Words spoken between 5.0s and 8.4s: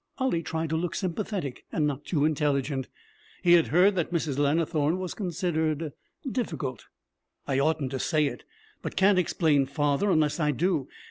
considered difficult. 'I oughtn't to say